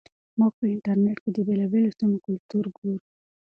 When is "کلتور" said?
2.25-2.65